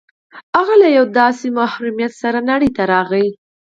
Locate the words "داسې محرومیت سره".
1.19-2.39